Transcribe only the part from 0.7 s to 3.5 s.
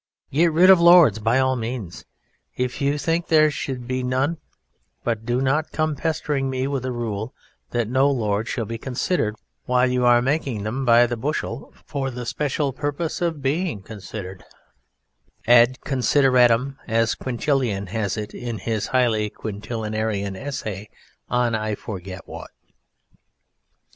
of Lords by all means, if you think